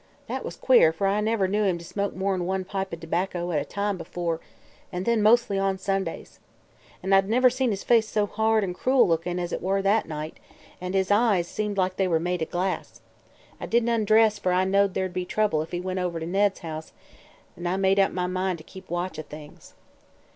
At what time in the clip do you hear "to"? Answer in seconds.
1.77-1.85, 16.19-16.25, 18.57-18.63